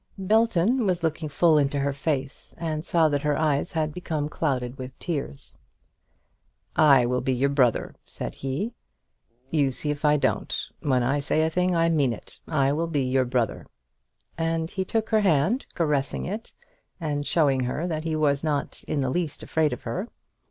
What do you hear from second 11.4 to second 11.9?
a thing I